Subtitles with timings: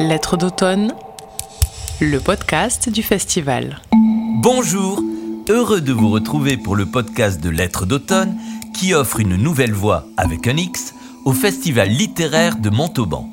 [0.00, 0.94] Lettres d'automne,
[2.00, 3.82] le podcast du festival.
[4.42, 5.02] Bonjour,
[5.50, 8.34] heureux de vous retrouver pour le podcast de Lettres d'automne
[8.72, 10.94] qui offre une nouvelle voix avec un X
[11.26, 13.28] au festival littéraire de Montauban.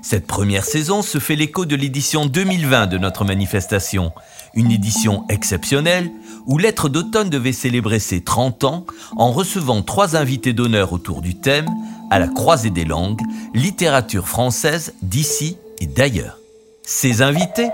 [0.00, 4.12] Cette première saison se fait l'écho de l'édition 2020 de notre manifestation,
[4.54, 6.10] une édition exceptionnelle
[6.46, 8.86] où Lettres d'automne devait célébrer ses 30 ans
[9.18, 11.68] en recevant trois invités d'honneur autour du thème
[12.10, 13.20] à la croisée des langues,
[13.52, 16.38] littérature française d'ici et d'ailleurs.
[16.82, 17.68] Ces invités,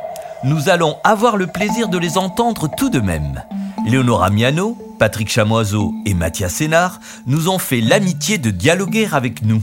[0.45, 3.43] nous allons avoir le plaisir de les entendre tout de même.
[3.87, 9.63] Léonora Miano, Patrick Chamoiseau et Mathias Sénard nous ont fait l'amitié de dialoguer avec nous.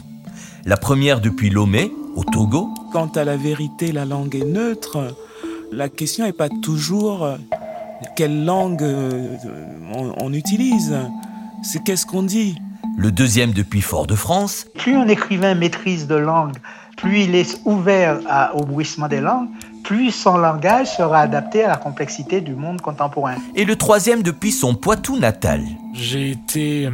[0.65, 2.69] La première depuis Lomé, au Togo.
[2.91, 5.15] Quant à la vérité, la langue est neutre.
[5.71, 7.37] La question n'est pas toujours euh,
[8.15, 9.35] quelle langue euh,
[9.93, 10.97] on, on utilise,
[11.63, 12.55] c'est qu'est-ce qu'on dit?
[12.97, 14.65] Le deuxième depuis Fort-de-France.
[14.75, 16.57] Plus un écrivain maîtrise de langue,
[16.99, 19.47] plus il est ouvert à, au bruissement des langues,
[19.83, 23.35] plus son langage sera adapté à la complexité du monde contemporain.
[23.55, 25.61] Et le troisième depuis son Poitou natal.
[25.93, 26.89] J'ai été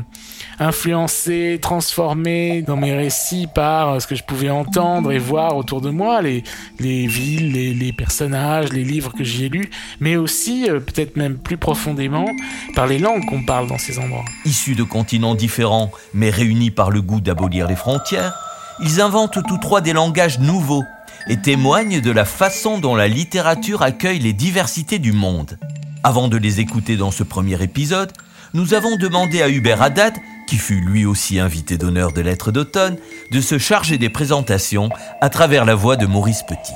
[0.59, 5.89] influencé, transformé dans mes récits par ce que je pouvais entendre et voir autour de
[5.89, 6.44] moi, les,
[6.80, 11.17] les villes, les, les personnages, les livres que j'y ai lus, mais aussi, euh, peut-être
[11.17, 12.28] même plus profondément,
[12.76, 14.23] par les langues qu'on parle dans ces endroits.
[14.45, 18.33] Issus de continents différents, mais réunis par le goût d'abolir les frontières,
[18.80, 20.84] ils inventent tous trois des langages nouveaux
[21.28, 25.58] et témoignent de la façon dont la littérature accueille les diversités du monde.
[26.04, 28.12] Avant de les écouter dans ce premier épisode,
[28.54, 30.14] nous avons demandé à Hubert Haddad,
[30.48, 32.98] qui fut lui aussi invité d'honneur de Lettres d'automne,
[33.32, 34.89] de se charger des présentations
[35.20, 36.73] à travers la voix de Maurice Petit.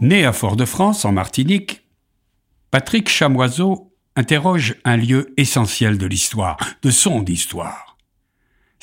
[0.00, 1.84] Né à Fort-de-France, en Martinique,
[2.70, 7.91] Patrick Chamoiseau interroge un lieu essentiel de l'histoire, de son histoire,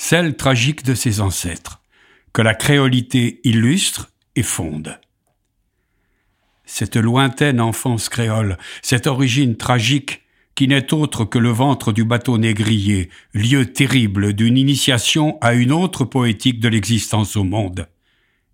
[0.01, 1.81] celle tragique de ses ancêtres,
[2.31, 4.97] que la créolité illustre et fonde.
[6.63, 10.21] Cette lointaine enfance créole, cette origine tragique
[10.55, 15.73] qui n'est autre que le ventre du bateau négrier, lieu terrible d'une initiation à une
[15.73, 17.89] autre poétique de l'existence au monde,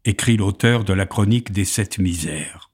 [0.03, 2.71] écrit l'auteur de la chronique des sept misères.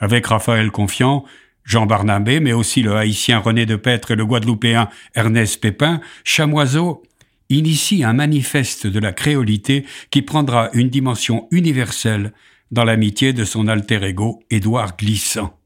[0.00, 1.24] Avec Raphaël Confiant,
[1.70, 7.04] Jean Barnabé, mais aussi le haïtien René de Petre et le guadeloupéen Ernest Pépin, Chamoiseau
[7.48, 12.32] initie un manifeste de la créolité qui prendra une dimension universelle
[12.72, 15.60] dans l'amitié de son alter ego Édouard Glissant,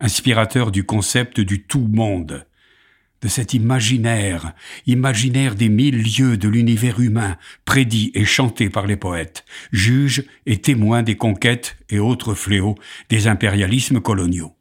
[0.00, 2.46] inspirateur du concept du tout monde,
[3.20, 4.54] de cet imaginaire,
[4.86, 10.56] imaginaire des mille lieux de l'univers humain, prédit et chanté par les poètes, juge et
[10.56, 12.76] témoin des conquêtes et autres fléaux
[13.10, 14.54] des impérialismes coloniaux.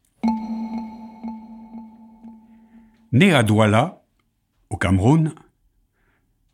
[3.13, 4.03] Né à Douala,
[4.69, 5.33] au Cameroun,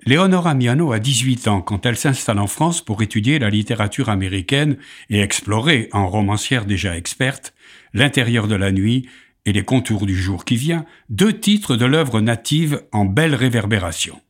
[0.05, 4.77] Léonora Miano a 18 ans quand elle s'installe en France pour étudier la littérature américaine
[5.09, 7.55] et explorer, en romancière déjà experte,
[7.93, 9.09] l'intérieur de la nuit
[9.45, 14.21] et les contours du jour qui vient, deux titres de l'œuvre native en belle réverbération.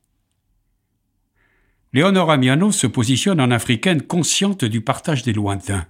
[1.92, 5.88] Léonora Miano se positionne en africaine consciente du partage des lointains,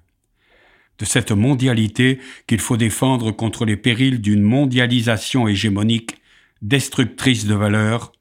[0.97, 6.15] de cette mondialité qu'il faut défendre contre les périls d'une mondialisation hégémonique
[6.63, 8.11] destructrice de valeurs,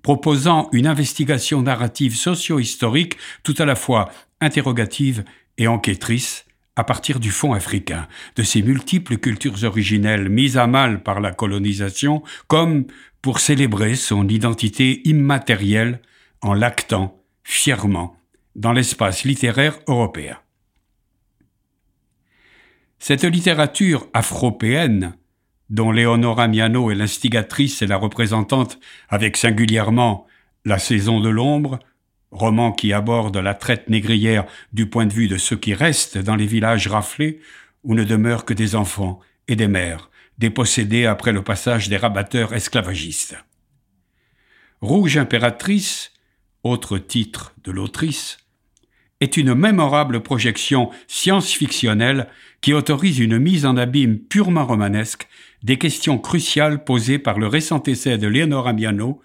[0.00, 5.24] proposant une investigation narrative socio-historique tout à la fois interrogative
[5.58, 6.46] et enquêtrice
[6.76, 11.32] à partir du fond africain, de ces multiples cultures originelles mises à mal par la
[11.32, 12.86] colonisation, comme
[13.20, 16.00] pour célébrer son identité immatérielle
[16.40, 18.16] en l'actant fièrement
[18.56, 20.38] dans l'espace littéraire européen.
[22.98, 25.14] Cette littérature afropéenne
[25.70, 30.26] dont Léonora Miano est l'instigatrice et la représentante, avec singulièrement
[30.66, 31.78] La saison de l'ombre,
[32.30, 36.36] roman qui aborde la traite négrière du point de vue de ceux qui restent dans
[36.36, 37.40] les villages raflés,
[37.82, 42.52] où ne demeurent que des enfants et des mères, dépossédés après le passage des rabatteurs
[42.52, 43.36] esclavagistes.
[44.80, 46.12] Rouge impératrice,
[46.62, 48.38] autre titre de l'autrice,
[49.20, 52.28] est une mémorable projection science-fictionnelle
[52.60, 55.28] qui autorise une mise en abîme purement romanesque
[55.62, 59.20] des questions cruciales posées par le récent essai de Léonora Miano,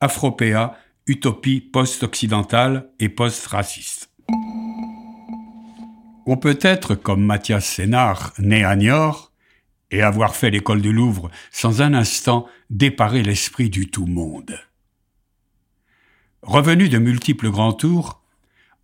[0.00, 0.76] Afropéa,
[1.06, 4.10] utopie post-occidentale et post-raciste.
[6.26, 9.32] On peut être comme Mathias Sénard, né à Niort,
[9.90, 14.60] et avoir fait l'école du Louvre sans un instant déparer l'esprit du tout-monde.
[16.42, 18.20] Revenu de multiples grands tours,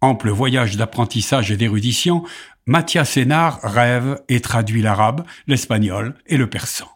[0.00, 2.24] ample voyage d'apprentissage et d'érudition,
[2.66, 6.88] Mathias Sénard rêve et traduit l'arabe, l'espagnol et le persan.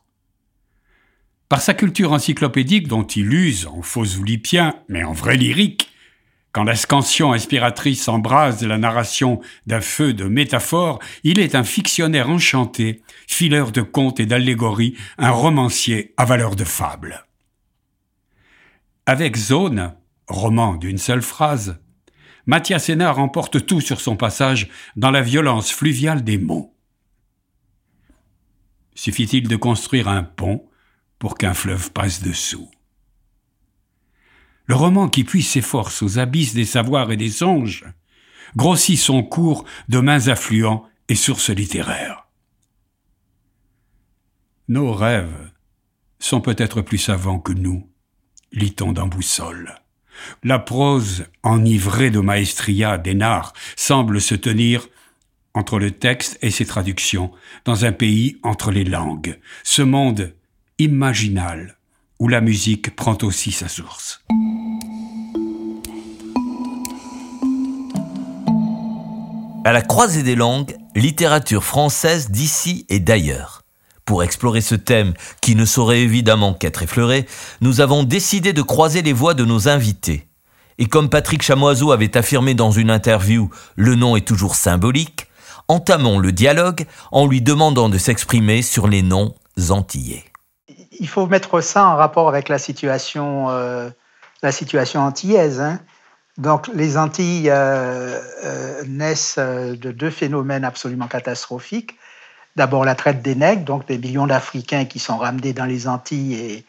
[1.50, 5.90] Par sa culture encyclopédique dont il use en faux oulipien, mais en vrai lyrique,
[6.52, 12.30] Quand la scansion inspiratrice embrase la narration d'un feu de métaphores, il est un fictionnaire
[12.30, 17.26] enchanté, fileur de contes et d'allégories, un romancier à valeur de fable.
[19.04, 19.94] Avec Zone,
[20.26, 21.78] roman d'une seule phrase,
[22.48, 26.74] Mathias Hénard remporte tout sur son passage dans la violence fluviale des mots.
[28.94, 30.66] Suffit-il de construire un pont
[31.18, 32.70] pour qu'un fleuve passe dessous?
[34.64, 37.84] Le roman qui puise ses forces aux abysses des savoirs et des songes
[38.56, 42.28] grossit son cours de mains affluents et sources littéraires.
[44.68, 45.52] Nos rêves
[46.18, 47.92] sont peut-être plus savants que nous,
[48.52, 49.82] lit-on dans Boussole.
[50.42, 54.88] La prose enivrée de maestria d'Hénard semble se tenir
[55.54, 57.32] entre le texte et ses traductions,
[57.64, 60.34] dans un pays entre les langues, ce monde
[60.78, 61.76] imaginal
[62.20, 64.24] où la musique prend aussi sa source.
[69.64, 73.62] À la croisée des langues, littérature française d'ici et d'ailleurs.
[74.08, 75.12] Pour explorer ce thème,
[75.42, 77.26] qui ne saurait évidemment qu'être effleuré,
[77.60, 80.26] nous avons décidé de croiser les voix de nos invités.
[80.78, 85.26] Et comme Patrick Chamoiseau avait affirmé dans une interview, le nom est toujours symbolique,
[85.68, 89.34] entamons le dialogue en lui demandant de s'exprimer sur les noms
[89.68, 90.24] antillais.
[90.98, 93.90] Il faut mettre ça en rapport avec la situation, euh,
[94.42, 95.60] la situation antillaise.
[95.60, 95.80] Hein.
[96.38, 101.98] Donc, les Antilles euh, euh, naissent de deux phénomènes absolument catastrophiques.
[102.58, 106.34] D'abord, la traite des nègres, donc des millions d'Africains qui sont ramenés dans les Antilles
[106.34, 106.64] et,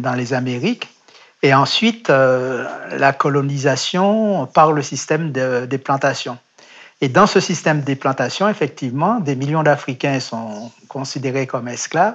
[0.00, 0.88] dans les Amériques.
[1.42, 6.38] Et ensuite, la colonisation par le système des plantations.
[7.00, 12.14] Et dans ce système des plantations, effectivement, des millions d'Africains sont considérés comme esclaves.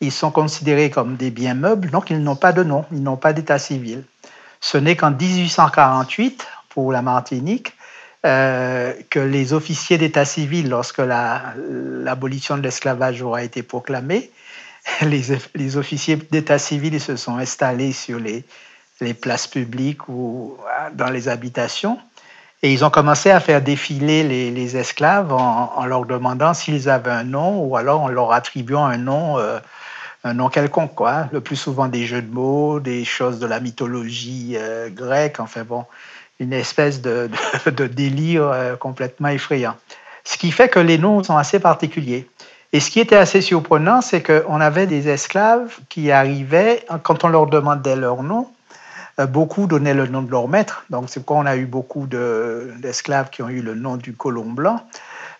[0.00, 3.18] Ils sont considérés comme des biens meubles, donc ils n'ont pas de nom, ils n'ont
[3.18, 4.02] pas d'état civil.
[4.60, 7.74] Ce n'est qu'en 1848, pour la Martinique,
[8.24, 14.30] euh, que les officiers d'état civil, lorsque l'abolition de l'esclavage aura été proclamée,
[15.02, 18.44] les, officiers d'état civil se sont installés sur les,
[19.20, 20.56] places publiques ou
[20.94, 21.98] dans les habitations
[22.64, 27.22] et ils ont commencé à faire défiler les, esclaves en, leur demandant s'ils avaient un
[27.22, 29.58] nom ou alors en leur attribuant un nom, euh,
[30.24, 30.94] un nom quelconque.
[30.94, 31.28] Quoi.
[31.30, 35.64] Le plus souvent des jeux de mots, des choses de la mythologie euh, grecque, enfin
[35.64, 35.84] bon,
[36.40, 37.28] une espèce de,
[37.86, 39.76] délire euh, complètement effrayant.
[40.24, 42.28] Ce qui fait que les noms sont assez particuliers.
[42.72, 47.28] Et ce qui était assez surprenant, c'est qu'on avait des esclaves qui arrivaient, quand on
[47.28, 48.48] leur demandait leur nom,
[49.20, 50.84] euh, beaucoup donnaient le nom de leur maître.
[50.90, 54.46] Donc, c'est pourquoi on a eu beaucoup d'esclaves qui ont eu le nom du colon
[54.46, 54.80] blanc.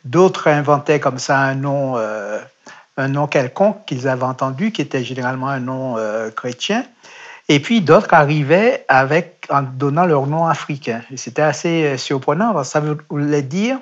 [0.05, 2.38] D'autres inventaient comme ça un nom, euh,
[2.97, 5.97] un nom quelconque qu'ils avaient entendu, qui était généralement un nom
[6.37, 6.85] chrétien.
[7.49, 11.02] Et puis d'autres arrivaient avec, en donnant leur nom africain.
[11.17, 13.79] C'était assez surprenant, parce que ça voulait dire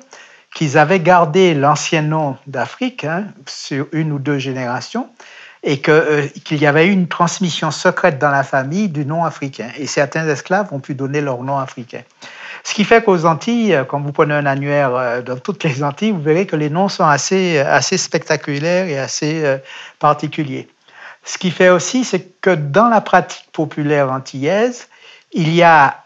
[0.55, 5.09] qu'ils avaient gardé l'ancien nom d'Afrique hein, sur une ou deux générations,
[5.62, 9.69] et euh, qu'il y avait eu une transmission secrète dans la famille du nom africain.
[9.79, 12.03] Et certains esclaves ont pu donner leur nom africain.
[12.65, 15.85] Ce qui fait qu'aux Antilles, euh, quand vous prenez un annuaire euh, dans toutes les
[15.85, 19.44] Antilles, vous verrez que les noms sont assez, assez spectaculaires et assez
[20.00, 20.69] particuliers.
[21.24, 24.88] Ce qui fait aussi, c'est que dans la pratique populaire antillaise,
[25.32, 26.02] il y a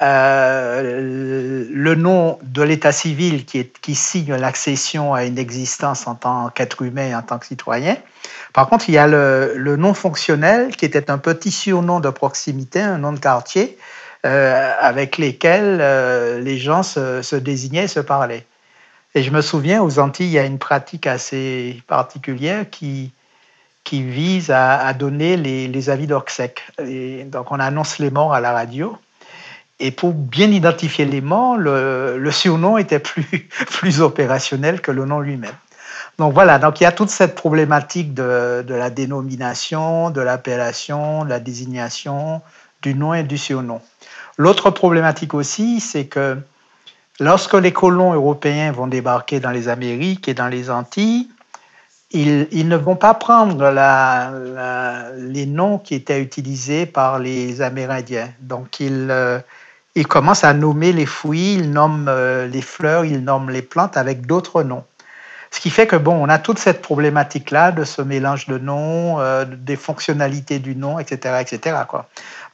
[0.81, 7.19] le nom de l'état civil qui, signe l'accession à une existence en tant qu'être humain
[7.19, 7.97] en tant que citoyen.
[8.53, 12.81] Par contre, il y a le, nom fonctionnel qui était un petit surnom de proximité,
[12.81, 13.77] un nom de quartier,
[14.25, 18.47] euh, avec lesquels euh, les gens se, désignaient et se parlaient.
[19.15, 23.13] Et je me souviens, aux Antilles, il y a une pratique assez particulière qui,
[23.87, 26.61] qui vise à, donner les, avis d'Orcsec.
[27.27, 28.99] Donc, on annonce les morts à la radio.
[29.79, 33.23] Et pour bien identifier les morts, le, surnom était plus,
[33.71, 35.55] plus opérationnel que le nom lui-même.
[36.19, 41.29] Donc voilà, donc il y a toute cette problématique de, la dénomination, de l'appellation, de
[41.29, 42.43] la désignation,
[42.83, 43.81] du nom et du surnom.
[44.37, 46.39] L'autre problématique aussi, c'est que
[47.21, 51.29] lorsque les colons européens vont débarquer dans les Amériques et dans les Antilles,
[52.17, 53.71] ils, ne vont pas prendre
[55.17, 58.31] les noms qui étaient utilisés par les Amérindiens.
[58.41, 59.41] Donc ils, euh,
[60.09, 64.27] commencent à nommer les fruits, ils nomment euh, les fleurs, ils nomment les plantes avec
[64.27, 64.85] d'autres noms.
[65.51, 69.21] Ce qui fait que, bon, on a toute cette problématique-là de ce mélange de noms,
[69.21, 71.77] euh, des fonctionnalités du nom, etc., etc..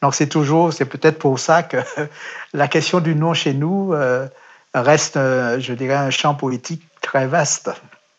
[0.02, 1.78] Donc, c'est toujours, c'est peut-être pour ça que
[2.52, 3.95] la question du nom chez nous
[4.75, 7.71] reste, je dirais, un champ poétique très vaste.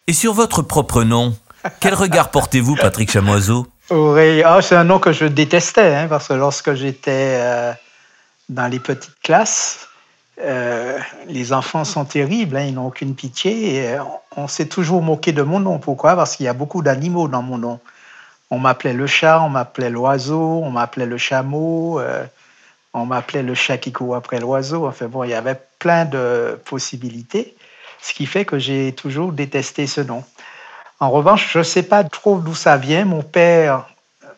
[0.07, 1.35] Et sur votre propre nom,
[1.79, 3.67] quel regard portez-vous, Patrick Chamoiseau?
[3.89, 7.73] Ah, c'est un nom que je détestais, hein, parce que lorsque j'étais
[8.49, 9.87] dans les petites classes,
[10.41, 13.75] euh, les enfants sont terribles, hein, ils n'ont aucune pitié.
[13.75, 13.97] Et
[14.35, 15.79] on, s'est toujours moqué de mon nom.
[15.79, 16.15] Pourquoi?
[16.15, 17.79] Parce qu'il y a beaucoup d'animaux dans mon nom.
[18.49, 22.23] On m'appelait le chat, on m'appelait l'oiseau, on m'appelait le chameau, euh,
[22.93, 24.87] on m'appelait le chat qui court après l'oiseau.
[24.87, 27.55] Enfin bon, il y avait plein de possibilités,
[28.03, 30.25] ce qui fait que j'ai toujours détesté ce nom.
[30.99, 33.05] En revanche, je ne sais pas trop d'où ça vient.
[33.05, 33.87] Mon père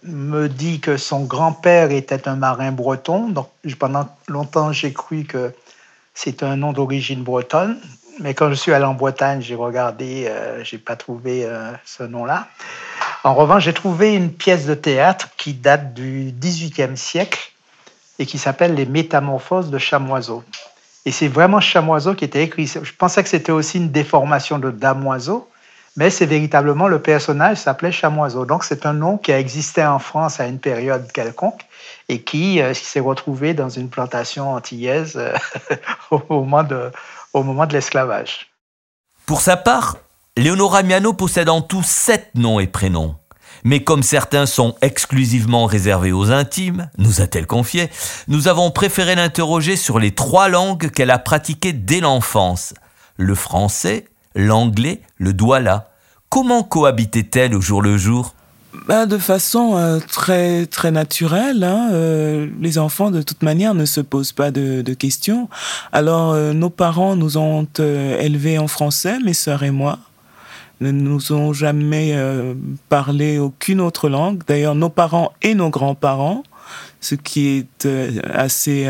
[0.03, 3.27] me dit que son grand-père était un marin breton.
[3.29, 5.51] Donc, pendant longtemps, j'ai cru que
[6.13, 7.79] c'est un nom d'origine bretonne.
[8.19, 11.72] Mais quand je suis allé en Bretagne, j'ai regardé, euh, je n'ai pas trouvé euh,
[11.84, 12.48] ce nom-là.
[13.24, 17.51] En revanche, j'ai trouvé une pièce de théâtre qui date du XVIIIe siècle
[18.19, 20.43] et qui s'appelle Les Métamorphoses de Chamoiseau.
[21.05, 22.65] Et c'est vraiment Chamoiseau qui était écrit.
[22.67, 25.47] Je pensais que c'était aussi une déformation de Damoiseau,
[25.95, 28.45] mais c'est véritablement le personnage s'appelait Chamoiseau.
[28.45, 31.62] Donc c'est un nom qui a existé en France à une période quelconque
[32.09, 35.35] et qui, euh, s'est retrouvé dans une plantation antillaise euh,
[36.09, 38.51] au moment de, l'esclavage.
[39.25, 39.97] Pour sa part,
[40.38, 43.15] Léonora Miano possède en tout sept noms et prénoms.
[43.65, 47.89] Mais comme certains sont exclusivement réservés aux intimes, nous a-t-elle confié,
[48.27, 52.75] nous avons préféré l'interroger sur les trois langues qu'elle a pratiquées dès l'enfance.
[53.17, 54.05] Le français,
[54.36, 55.89] l'anglais, le douala.
[56.29, 58.36] Comment cohabitait-elle au jour le jour?
[58.88, 61.63] Bah, de façon euh, très très naturelle.
[61.63, 65.50] Hein, euh, les enfants, de toute manière, ne se posent pas de, questions.
[65.91, 69.98] Alors, euh, nos parents nous ont élevés en français, mes sœurs et moi.
[70.82, 72.15] Ne nous ont jamais
[72.89, 74.41] parlé aucune autre langue.
[74.48, 76.44] D'ailleurs, nos parents et nos grands-parents,
[77.00, 77.88] ce qui est
[78.34, 78.88] assez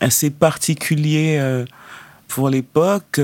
[0.00, 1.64] assez particulier
[2.28, 3.20] pour l'époque.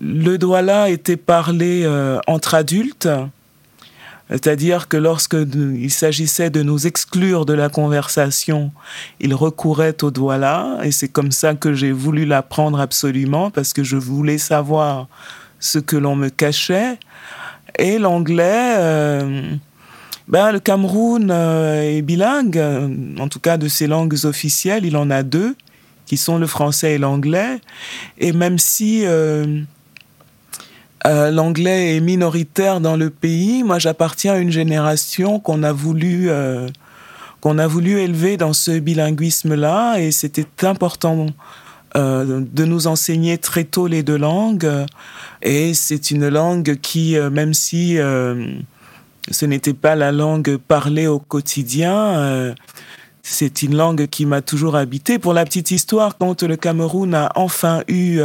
[0.00, 1.86] Le douala était parlé
[2.26, 3.08] entre adultes
[4.30, 8.72] c'est-à-dire que lorsque il s'agissait de nous exclure de la conversation,
[9.20, 13.84] il recourait au doigt-là, et c'est comme ça que j'ai voulu l'apprendre absolument, parce que
[13.84, 15.08] je voulais savoir
[15.64, 16.98] ce que l'on me cachait.
[17.78, 19.50] Et l'anglais, euh,
[20.28, 22.62] ben, le Cameroun euh, est bilingue,
[23.18, 25.56] en tout cas de ses langues officielles, il en a deux,
[26.06, 27.60] qui sont le français et l'anglais.
[28.18, 29.02] Et même si...
[29.04, 29.62] Euh,
[31.06, 33.62] l'anglais est minoritaire dans le pays.
[33.62, 36.30] Moi, j'appartiens à une génération qu'on a voulu
[37.42, 41.26] qu'on a voulu élever dans ce bilinguisme-là, et c'était important
[41.94, 44.68] de nous enseigner très tôt les deux langues.
[45.42, 52.54] Et c'est une langue qui, même si ce n'était pas la langue parlée au quotidien,
[53.22, 55.18] c'est une langue qui m'a toujours habité.
[55.18, 58.20] Pour la petite histoire, quand le Cameroun a enfin eu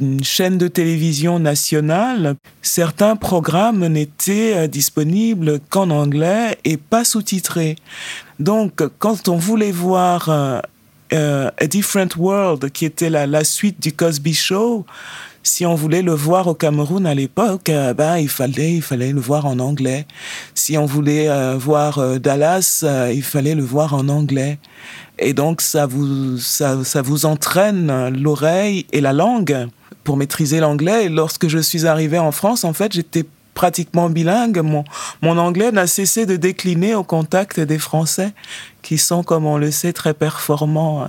[0.00, 7.76] une chaîne de télévision nationale, certains programmes n'étaient euh, disponibles qu'en anglais et pas sous-titrés.
[8.38, 10.30] Donc, quand on voulait voir
[11.12, 14.84] euh, euh, A Different World, qui était la, suite du Cosby Show,
[15.42, 19.20] si on voulait le voir au Cameroun à l'époque, ben, il, fallait, il fallait le
[19.20, 20.06] voir en anglais.
[20.54, 24.58] Si on voulait voir Dallas, il fallait le voir en anglais.
[25.18, 29.68] Et donc, ça vous, ça, ça vous entraîne l'oreille et la langue
[30.04, 31.08] pour maîtriser l'anglais.
[31.08, 33.24] Lorsque je suis arrivé en France, en fait, j'étais
[33.60, 34.62] pratiquement bilingue.
[34.62, 38.32] Mon, anglais n'a cessé de décliner au contact des Français,
[38.80, 41.08] qui sont, comme on le sait, très performants en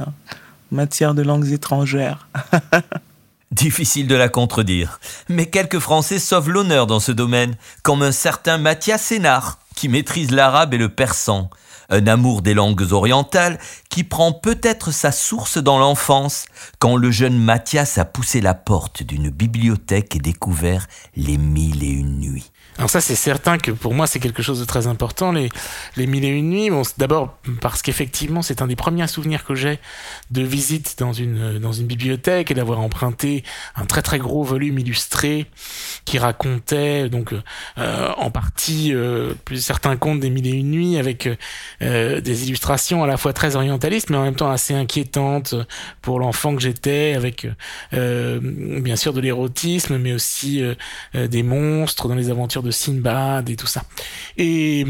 [0.70, 2.28] matière de langues étrangères.
[3.54, 5.00] Difficile de la contredire.
[5.30, 10.32] Mais quelques Français sauvent l'honneur dans ce domaine, comme un certain Mathias Sénard, qui maîtrise
[10.32, 11.50] l'arabe et le persan
[11.92, 16.46] un amour des langues orientales qui prend peut-être sa source dans l'enfance,
[16.80, 21.90] quand le jeune Mathias a poussé la porte d'une bibliothèque et découvert les mille et
[21.90, 22.21] une.
[22.82, 25.50] Alors ça, c'est certain que pour moi, c'est quelque chose de très important, les,
[25.98, 26.72] les mille et une nuits.
[26.72, 29.78] Bon, D'abord parce qu'effectivement, c'est un des premiers souvenirs que j'ai
[30.32, 33.44] de visite dans une, bibliothèque et d'avoir emprunté
[33.76, 35.46] un très très gros volume illustré
[36.06, 37.34] qui racontait donc
[37.78, 41.30] euh, en partie euh, certains contes des mille et une nuits avec
[41.82, 45.56] euh, des illustrations à la fois très orientalistes mais en même temps assez inquiétantes
[46.02, 47.48] pour l'enfant que j'étais avec
[47.92, 50.64] bien sûr de l'érotisme mais aussi
[51.14, 53.84] des monstres dans les aventures de Sinbad et tout ça.
[54.38, 54.86] Et,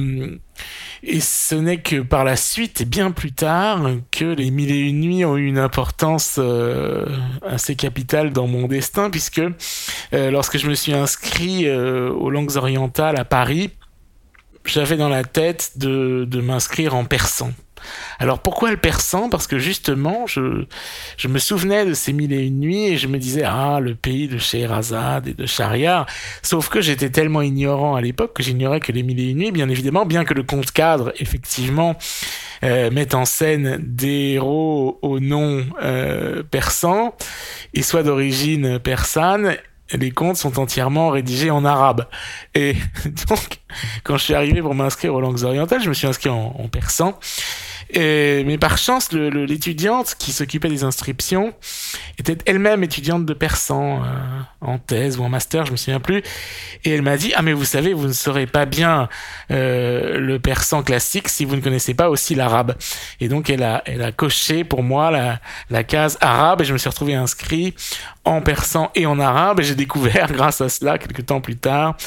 [1.04, 5.02] et ce n'est que par la suite bien plus tard que les mille et une
[5.02, 7.06] nuits ont eu une importance euh,
[7.44, 9.42] assez capitale dans mon destin puisque
[10.14, 13.72] euh, lorsque je me suis inscrit euh, aux langues orientales à Paris,
[14.66, 17.52] j'avais dans la tête de, de m'inscrire en persan.
[18.20, 20.66] Alors pourquoi le persan Parce que justement, je,
[21.28, 24.28] me souvenais de ces mille et une nuits et je me disais, ah, le pays
[24.28, 26.06] de Scheherazade et de Shahriar.
[26.42, 29.52] Sauf que j'étais tellement ignorant à l'époque que j'ignorais que les mille et une nuits,
[29.52, 31.96] bien évidemment, bien que le compte cadre, effectivement,
[32.62, 35.66] mettent en scène des héros au nom
[36.52, 37.16] persan
[37.74, 39.58] et soit d'origine persane
[39.98, 42.08] les contes sont entièrement rédigés en arabe.
[42.56, 42.76] Et
[43.30, 43.60] donc,
[44.04, 47.18] quand je suis arrivé pour m'inscrire aux langues orientales, je me suis inscrit en persan.
[47.94, 51.54] Et, mais par chance, l'étudiante qui s'occupait des inscriptions
[52.18, 54.08] était elle-même étudiante de persan euh,
[54.62, 56.24] en thèse ou en master, je me souviens plus.
[56.86, 59.10] Et elle m'a dit ah mais vous savez, vous ne saurez pas bien
[59.52, 62.76] euh, le persan classique si vous ne connaissez pas aussi l'arabe.
[63.20, 65.12] Et donc elle a elle a coché pour moi
[65.70, 67.74] la, case arabe et je me suis retrouvé inscrit
[68.24, 71.98] en persan et en arabe et j'ai découvert grâce à cela quelques temps plus tard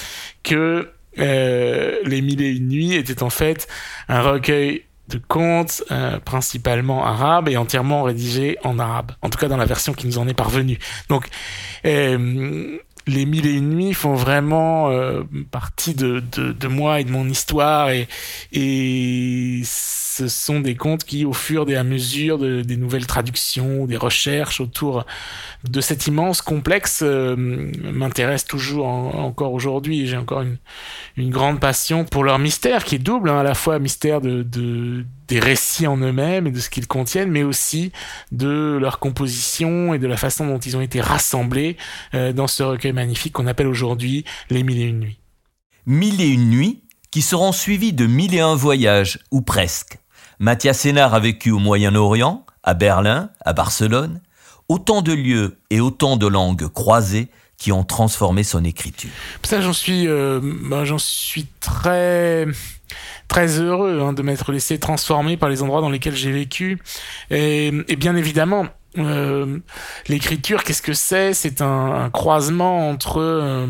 [0.42, 3.68] que euh, les mille et une nuits étaient en fait
[4.08, 9.12] un recueil de contes euh, principalement arabes et entièrement rédigés en arabe.
[9.22, 10.78] En tout cas dans la version qui nous en est parvenue.
[11.08, 11.28] Donc
[11.84, 17.04] euh, les mille et une nuits font vraiment euh, partie de, de, de, moi et
[17.04, 18.08] de mon histoire et,
[18.52, 19.60] et
[20.16, 23.96] ce sont des contes qui, au fur et à mesure de, des nouvelles traductions, des
[23.96, 25.04] recherches autour
[25.68, 30.06] de cet immense complexe, euh, m'intéressent toujours encore aujourd'hui.
[30.06, 30.42] J'ai encore
[31.16, 34.44] une, grande passion pour leur mystère, qui est double, hein, à la fois mystère de
[35.26, 37.92] des récits en eux-mêmes et de ce qu'ils contiennent, mais aussi
[38.30, 41.76] de leur composition et de la façon dont ils ont été rassemblés
[42.14, 45.18] euh, dans ce recueil magnifique qu'on appelle aujourd'hui Les Mille et Une Nuits.
[45.86, 49.98] Mille et Une Nuits qui seront suivis de mille et un voyages, ou presque.
[50.38, 54.20] Mathias Sénard a vécu au Moyen-Orient, à Berlin, à Barcelone,
[54.68, 59.10] autant de lieux et autant de langues croisées qui ont transformé son écriture.
[59.42, 62.46] Ça, j'en suis, euh, bah, j'en suis très
[63.28, 66.78] très heureux hein, de m'être laissé transformer par les endroits dans lesquels j'ai vécu.
[67.30, 68.66] Et, bien évidemment,
[68.98, 69.58] euh,
[70.08, 71.32] l'écriture, qu'est-ce que c'est?
[71.32, 73.66] C'est un, un, croisement entre euh,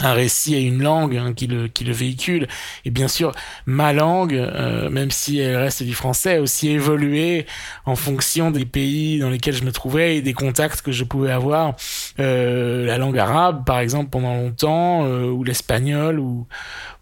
[0.00, 2.48] un récit et une langue hein, qui, le, qui le véhicule.
[2.84, 3.32] Et bien sûr,
[3.66, 7.46] ma langue, euh, même si elle reste du français, a aussi évolué
[7.84, 11.30] en fonction des pays dans lesquels je me trouvais et des contacts que je pouvais
[11.30, 11.74] avoir.
[12.18, 16.46] Euh, la langue arabe, par exemple, pendant longtemps, euh, ou l'espagnol, ou,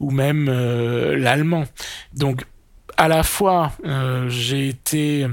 [0.01, 1.65] ou même euh, l'allemand.
[2.15, 2.45] Donc,
[3.01, 5.27] à la fois euh, j'ai été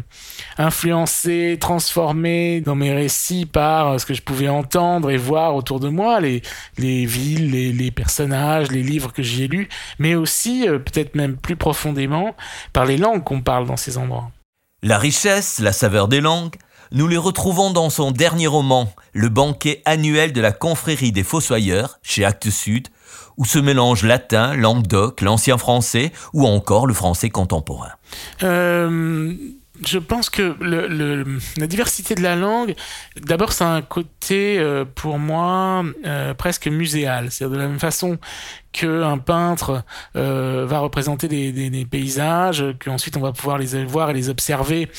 [0.58, 5.90] influencé, transformé dans mes récits par ce que je pouvais entendre et voir autour de
[5.90, 6.42] moi, les,
[6.78, 9.68] les villes, les, les personnages, les livres que j'y ai lus,
[10.00, 12.38] mais aussi, euh, peut-être même plus profondément,
[12.72, 14.32] par les langues qu'on parle dans ces endroits.
[14.82, 16.56] La richesse, la saveur des langues,
[16.92, 22.00] nous les retrouvons dans son dernier roman, Le banquet annuel de la confrérie des Fossoyeurs,
[22.02, 22.88] chez Actes Sud,
[23.38, 27.92] où se mélangent latin, languedoc, l'ancien français ou encore le français contemporain.
[28.44, 29.34] Euh,
[29.86, 31.26] Je pense que le, le,
[31.58, 32.76] la diversité de la langue,
[33.22, 37.32] d'abord, a un côté, euh, pour moi, euh, presque muséal.
[37.32, 38.18] C'est-à-dire de la même façon
[38.74, 39.84] qu'un peintre
[40.16, 44.30] euh, va représenter des, des, des paysages, qu'ensuite on va pouvoir les voir et les
[44.30, 44.90] observer,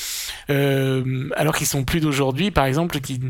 [0.49, 3.21] euh, alors qu'ils sont plus d'aujourd'hui, par exemple, qui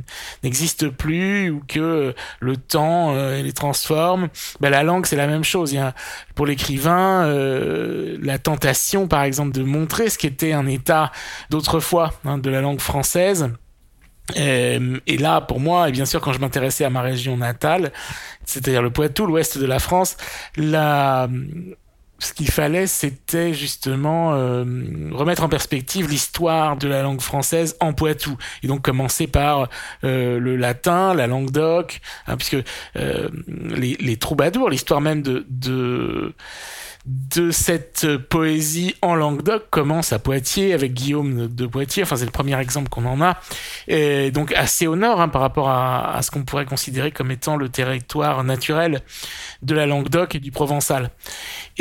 [0.44, 4.30] n'existent plus ou que le temps euh, les transforme.
[4.60, 5.72] Ben, la langue, c'est la même chose.
[5.74, 5.94] Il y a,
[6.34, 11.12] pour l'écrivain, euh, la tentation, par exemple, de montrer ce qu'était un état
[11.50, 13.50] d'autrefois hein, de la langue française.
[14.38, 17.92] Euh, et là, pour moi, et bien sûr, quand je m'intéressais à ma région natale,
[18.46, 20.18] c'est-à-dire le Poitou, l'ouest de la France,
[20.56, 21.28] la,
[22.20, 24.64] ce qu'il fallait, c'était justement euh,
[25.12, 28.38] remettre en perspective l'histoire de la langue française en Poitou.
[28.64, 29.70] Et donc commencer par
[30.04, 32.58] euh, le latin, la langue d'oc, hein, puisque
[32.96, 36.34] les, troubadours, l'histoire même de
[37.10, 42.04] de cette poésie en Languedoc commence à Poitiers avec Guillaume de Poitiers.
[42.04, 43.40] Enfin, c'est le premier exemple qu'on en a.
[43.88, 47.58] Et donc assez au nord hein, par rapport à ce qu'on pourrait considérer comme étant
[47.58, 49.02] le territoire naturel
[49.64, 51.10] de la Languedoc et du Provençal.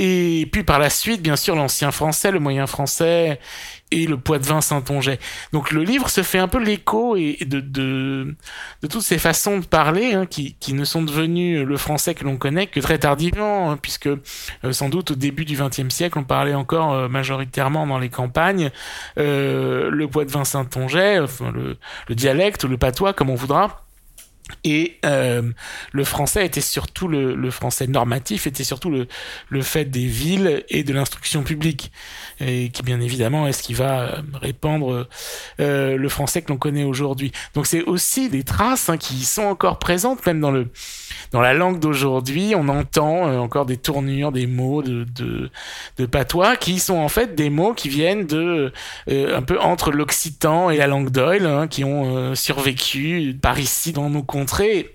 [0.00, 3.40] Et puis par la suite, bien sûr, l'ancien français, le moyen français
[3.90, 5.18] et le Poitvin Saint-Onget.
[5.52, 8.36] Donc le livre se fait un peu l'écho de, de,
[8.88, 12.68] toutes ces façons de parler hein, qui, ne sont devenues le français que l'on connaît
[12.68, 14.18] que très tardivement, hein, puisque euh,
[14.70, 18.70] sans doute au début du XXe siècle, on parlait encore euh, majoritairement dans les campagnes
[19.18, 21.76] euh, le Poitvin Saint-Onget, enfin, le,
[22.08, 23.87] le dialecte ou le patois, comme on voudra.
[24.64, 25.42] Et euh,
[25.92, 29.08] le français était surtout le, français normatif était surtout le,
[29.48, 31.92] le fait des villes et de l'instruction publique
[32.40, 35.08] et qui bien évidemment est ce qui va répandre
[35.60, 37.32] euh, le français que l'on connaît aujourd'hui.
[37.54, 40.68] Donc c'est aussi des traces hein, qui sont encore présentes même dans le
[41.32, 42.54] dans la langue d'aujourd'hui.
[42.56, 45.06] On entend euh, encore des tournures, des mots de,
[45.96, 48.72] de, patois qui sont en fait des mots qui viennent de
[49.10, 53.58] euh, un peu entre l'occitan et la langue d'oil hein, qui ont euh, survécu par
[53.58, 54.22] ici dans nos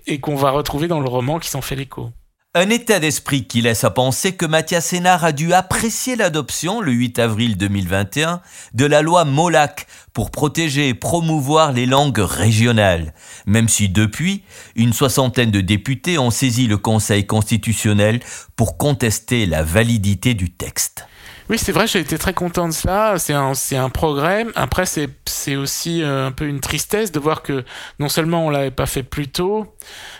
[0.06, 2.10] et qu'on va retrouver dans le roman qui s'en fait l'écho.
[2.56, 6.92] Un état d'esprit qui laisse à penser que Mathias Sénard a dû apprécier l'adoption, le
[6.92, 8.40] 8 avril 2021,
[8.74, 13.12] de la loi Molac pour protéger et promouvoir les langues régionales,
[13.44, 14.44] même si depuis,
[14.76, 18.20] une soixantaine de députés ont saisi le Conseil constitutionnel
[18.54, 21.08] pour contester la validité du texte.
[21.50, 23.18] Oui, c'est vrai, j'ai été très content de cela.
[23.18, 24.46] C'est un, un progrès.
[24.54, 25.08] Après, c'est,
[25.56, 27.64] aussi euh, un peu une tristesse de voir que
[27.98, 29.74] non seulement on l'avait pas fait plus tôt,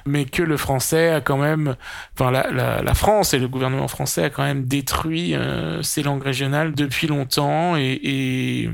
[0.04, 1.76] mais que le français a quand même,
[2.12, 6.02] enfin la, la, la France et le gouvernement français a quand même détruit euh, ces
[6.02, 8.70] langues régionales depuis longtemps et, et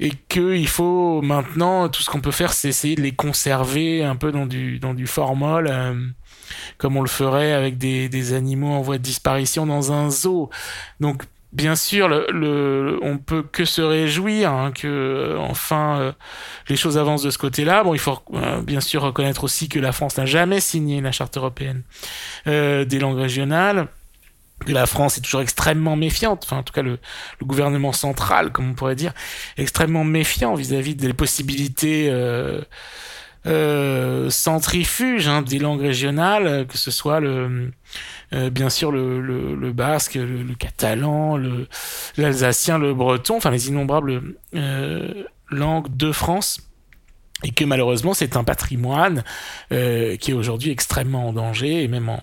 [0.00, 4.16] et qu'il faut maintenant tout ce qu'on peut faire c'est essayer de les conserver un
[4.16, 5.94] peu dans du dans du formol euh,
[6.78, 10.50] comme on le ferait avec des, des animaux en voie de disparition dans un zoo.
[11.00, 16.12] Donc bien sûr, le, le, on peut que se réjouir hein, que euh, enfin euh,
[16.68, 17.84] les choses avancent de ce côté-là.
[17.84, 21.12] Bon, il faut euh, bien sûr reconnaître aussi que la France n'a jamais signé la
[21.12, 21.82] charte européenne
[22.44, 23.86] des langues régionales.
[24.66, 26.98] La France est toujours extrêmement méfiante, enfin en tout cas le
[27.42, 29.12] gouvernement central, comme on pourrait dire,
[29.56, 32.08] extrêmement méfiant vis-à-vis des possibilités
[33.46, 37.70] euh, centrifuge hein, des langues régionales, que ce soit le,
[38.32, 41.38] euh, bien sûr le, basque, le, le catalan,
[42.16, 44.22] l'alsacien, le, breton, enfin les innombrables
[44.54, 46.63] euh, langues de France
[47.44, 49.22] et que malheureusement c'est un patrimoine
[49.70, 52.22] euh, qui est aujourd'hui extrêmement en danger et même en,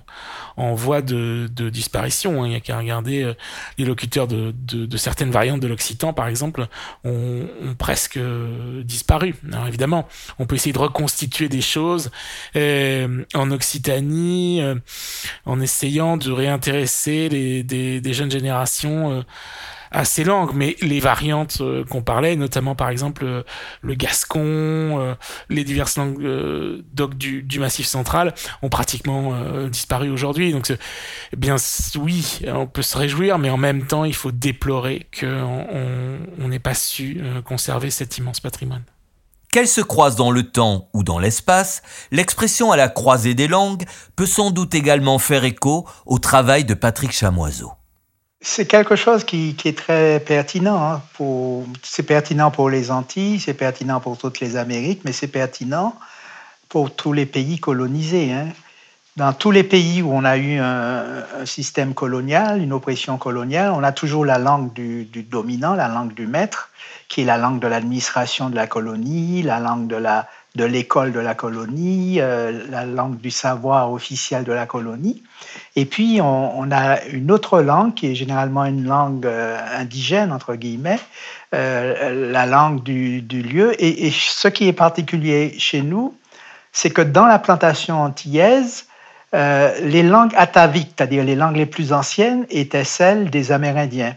[0.57, 2.43] en voie de, de disparition.
[2.43, 2.47] Hein.
[2.47, 3.33] Il n'y a qu'à regarder euh,
[3.77, 6.67] les locuteurs de, de, de, certaines variantes de l'occitan, par exemple,
[7.03, 9.35] ont, ont presque euh, disparu.
[9.51, 10.07] Alors évidemment,
[10.39, 12.11] on peut essayer de reconstituer des choses
[12.55, 14.75] euh, en Occitanie, euh,
[15.45, 19.23] en essayant de réintéresser les, des, des jeunes générations
[19.91, 23.43] à ces langues, mais les variantes euh, qu'on parlait, notamment par exemple euh,
[23.81, 25.15] le gascon, euh,
[25.49, 26.21] les diverses langues
[27.15, 29.33] du, du, massif central, ont pratiquement
[29.67, 30.51] disparu aujourd'hui.
[30.51, 31.57] Donc, eh bien
[31.99, 36.73] oui, on peut se réjouir, mais en même temps, il faut déplorer qu'on n'ait pas
[36.73, 38.83] su conserver cet immense patrimoine.
[39.51, 43.83] Qu'elle se croise dans le temps ou dans l'espace, l'expression à la croisée des langues
[44.15, 47.73] peut sans doute également faire écho au travail de Patrick Chamoiseau.
[48.43, 50.83] C'est quelque chose qui, est très pertinent.
[50.83, 55.27] Hein, pour, c'est pertinent pour les Antilles, c'est pertinent pour toutes les Amériques, mais c'est
[55.27, 55.95] pertinent
[56.67, 58.31] pour tous les pays colonisés.
[58.33, 58.47] Hein.
[59.15, 63.83] Dans tous les pays où on a eu un, système colonial, une oppression coloniale, on
[63.83, 66.69] a toujours la langue du, dominant, la langue du maître,
[67.09, 71.13] qui est la langue de l'administration de la colonie, la langue de la de l'école
[71.13, 75.23] de la colonie, euh, la langue du savoir officiel de la colonie.
[75.75, 80.55] Et puis, on, a une autre langue qui est généralement une langue euh, indigène, entre
[80.55, 80.99] guillemets,
[81.55, 83.81] euh, la langue du, lieu.
[83.81, 86.15] Et, et, ce qui est particulier chez nous,
[86.73, 88.85] c'est que dans la plantation antillaise,
[89.33, 94.15] les langues ataviques, c'est-à-dire les langues les plus anciennes, étaient celles des Amérindiens.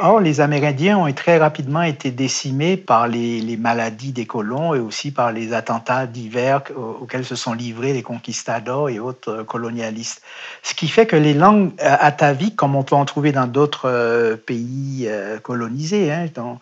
[0.00, 5.10] Or, les Amérindiens ont très rapidement été décimés par les, maladies des colons et aussi
[5.10, 10.22] par les attentats divers auxquels se sont livrés les conquistadors et autres colonialistes.
[10.62, 13.90] Ce qui fait que les langues euh, ataviques, comme on peut en trouver dans d'autres
[13.90, 16.60] euh, pays euh, colonisés, hein, dans,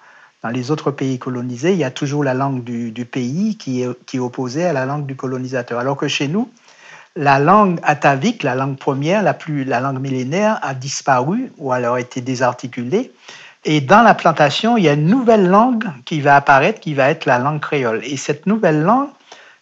[0.51, 4.07] les autres pays colonisés, il y a toujours la langue du, du pays qui est,
[4.07, 5.79] qui est opposée à la langue du colonisateur.
[5.79, 6.49] Alors que chez nous,
[7.17, 11.99] la langue atavique, la langue première, la, plus, la langue millénaire, a disparu ou alors
[11.99, 13.13] été désarticulée.
[13.65, 17.11] Et dans la plantation, il y a une nouvelle langue qui va apparaître, qui va
[17.11, 18.01] être la langue créole.
[18.05, 19.09] Et cette nouvelle langue,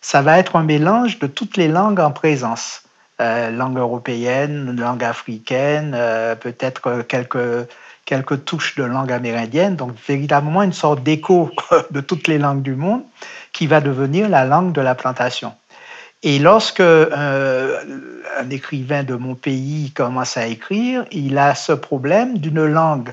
[0.01, 2.83] ça va être un mélange de toutes les langues en présence.
[3.21, 7.69] Euh, langue européenne, langue africaine, euh, peut-être quelques,
[8.05, 9.77] quelques touches de langue amérindienne.
[9.77, 11.51] Donc, véritablement une sorte d'écho
[11.93, 13.05] de toutes les langues du monde
[13.53, 15.55] qui va devenir la langue de la plantation.
[16.27, 17.81] Et lorsque euh,
[18.39, 23.13] un écrivain de mon pays commence à écrire, il a ce problème d'une langue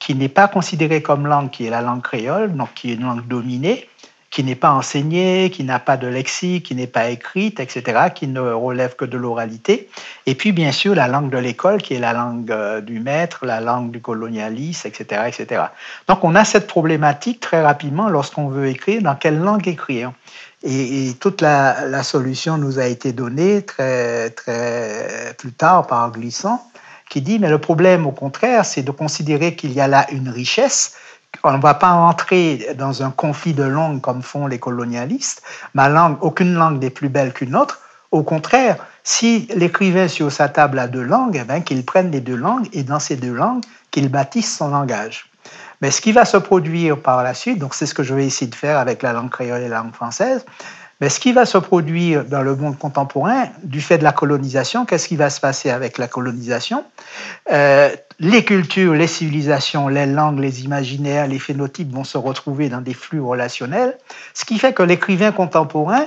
[0.00, 3.04] qui n'est pas considérée comme langue, qui est la langue créole, donc qui est une
[3.04, 3.88] langue dominée,
[4.30, 8.26] qui n'est pas enseignée, qui n'a pas de lexique, qui n'est pas écrite, etc., qui
[8.26, 9.88] ne relève que de l'oralité.
[10.26, 13.46] Et puis, bien sûr, la langue de l'école, qui est la langue euh, du maître,
[13.46, 15.62] la langue du colonialiste, etc., etc.
[16.08, 20.12] Donc, on a cette problématique très rapidement lorsqu'on veut écrire, dans quelle langue écrire.
[20.62, 26.10] Et, et, toute la, la, solution nous a été donnée très, très plus tard par
[26.12, 26.70] Glissant,
[27.08, 30.28] qui dit, mais le problème, au contraire, c'est de considérer qu'il y a là une
[30.28, 30.94] richesse.
[31.44, 35.42] On ne va pas entrer dans un conflit de langues comme font les colonialistes.
[35.74, 37.80] Ma langue, aucune langue n'est plus belle qu'une autre.
[38.10, 42.36] Au contraire, si l'écrivain sur sa table a deux langues, eh qu'il prenne les deux
[42.36, 45.29] langues et dans ces deux langues, qu'il bâtisse son langage.
[45.80, 48.26] Mais ce qui va se produire par la suite, donc c'est ce que je vais
[48.26, 50.44] essayer de faire avec la langue créole et la langue française,
[51.00, 54.84] Mais ce qui va se produire dans le monde contemporain, du fait de la colonisation,
[54.84, 56.84] qu'est-ce qui va se passer avec la colonisation?
[57.50, 57.88] Euh,
[58.22, 62.92] Les cultures, les civilisations, les langues, les imaginaires, les phénotypes vont se retrouver dans des
[62.92, 63.96] flux relationnels,
[64.34, 66.04] ce qui fait que l'écrivain contemporain,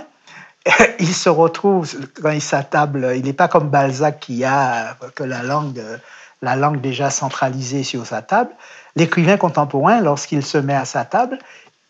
[1.00, 5.42] il se retrouve, quand il s'attable, il n'est pas comme Balzac qui a que la
[5.42, 5.82] langue,
[6.44, 8.52] la langue déjà centralisée sur sa table.
[8.96, 11.40] L'écrivain contemporain, lorsqu'il se met à sa table,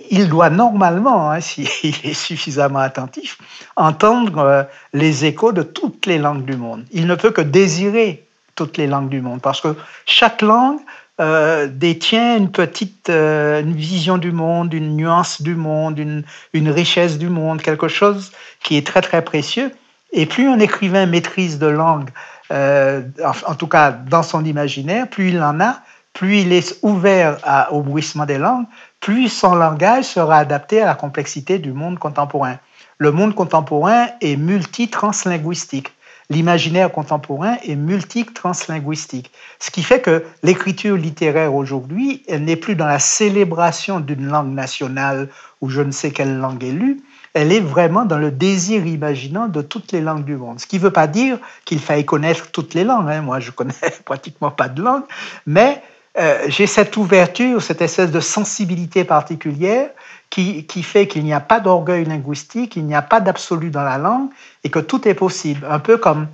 [0.09, 1.67] il doit normalement, hein, s'il
[2.03, 3.37] est suffisamment attentif,
[3.75, 4.63] entendre euh,
[4.93, 6.85] les échos de toutes les langues du monde.
[6.91, 10.79] Il ne peut que désirer toutes les langues du monde, parce que chaque langue
[11.19, 17.17] euh, détient une petite euh, une vision du monde, une nuance du monde, une, richesse
[17.17, 18.31] du monde, quelque chose
[18.63, 19.71] qui est très très précieux.
[20.11, 22.11] Et plus un écrivain maîtrise de langue,
[22.51, 25.79] en, tout cas dans son imaginaire, plus il en a,
[26.13, 27.37] plus il est ouvert
[27.71, 28.65] au bruissement des langues,
[28.99, 32.59] plus son langage sera adapté à la complexité du monde contemporain.
[32.97, 35.91] Le monde contemporain est multitranslinguistique.
[36.29, 39.31] L'imaginaire contemporain est multitranslinguistique.
[39.59, 44.53] Ce qui fait que l'écriture littéraire aujourd'hui, elle n'est plus dans la célébration d'une langue
[44.53, 47.01] nationale ou je ne sais quelle langue est lue,
[47.33, 50.59] elle est vraiment dans le désir imaginant de toutes les langues du monde.
[50.59, 53.09] Ce qui ne veut pas dire qu'il faille connaître toutes les langues.
[53.09, 53.21] Hein.
[53.21, 53.73] Moi, je connais
[54.05, 55.03] pratiquement pas de langue,
[55.45, 55.81] mais
[56.17, 59.89] euh, j'ai cette ouverture, cette espèce de sensibilité particulière
[60.29, 63.99] qui, fait qu'il n'y a pas d'orgueil linguistique, il n'y a pas d'absolu dans la
[63.99, 64.29] langue
[64.63, 65.65] et que tout est possible.
[65.69, 66.27] Un peu comme,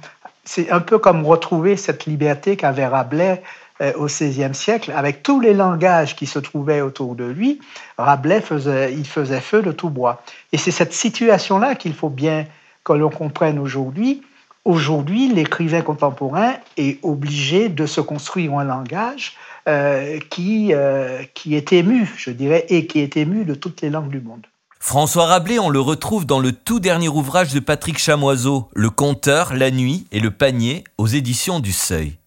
[0.45, 3.43] c'est un peu comme retrouver cette liberté qu'avait Rabelais
[3.81, 7.59] euh, au XVIe siècle, avec tous les langages qui se trouvaient autour de lui,
[7.97, 10.21] Rabelais faisait, il faisait feu de tout bois.
[10.53, 12.45] Et c'est cette situation-là qu'il faut bien
[12.85, 14.23] que l'on comprenne aujourd'hui.
[14.65, 19.35] Aujourd'hui, l'écrivain contemporain est obligé de se construire un langage
[19.67, 23.89] euh, qui, euh, qui est ému, je dirais, et qui est ému de toutes les
[23.89, 24.45] langues du monde.
[24.79, 29.53] François Rabelais, on le retrouve dans le tout dernier ouvrage de Patrick Chamoiseau, Le Conteur,
[29.53, 32.17] La Nuit et le Panier, aux éditions du Seuil.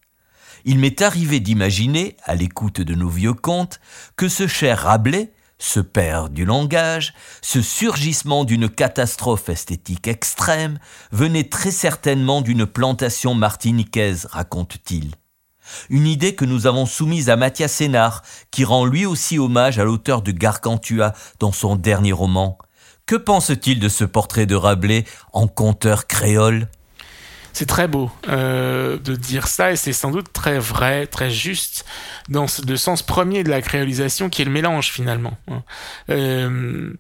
[0.65, 3.81] Il m'est arrivé d'imaginer, à l'écoute de nos vieux contes,
[4.17, 10.79] que ce cher Rabelais, ce père du langage, ce surgissement d'une catastrophe esthétique extrême,
[11.11, 15.13] venait très certainement d'une plantation martiniquaise, raconte-t-il.
[15.91, 19.85] Une idée que nous avons soumise à Mathias Sénard, qui rend lui aussi hommage à
[19.85, 22.59] l'auteur de Gargantua dans son dernier roman.
[23.07, 26.69] Que pense-t-il de ce portrait de Rabelais en conteur créole?
[27.53, 31.85] C'est très beau euh, de dire ça et c'est sans doute très vrai, très juste
[32.29, 35.37] dans le sens premier de la créolisation qui est le mélange finalement.
[35.49, 35.63] Hein.
[36.09, 36.95] Euh,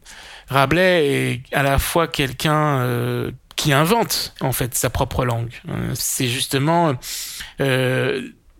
[0.48, 5.52] Rabelais est à la fois quelqu'un euh, qui invente en fait sa propre langue.
[5.94, 6.94] C'est justement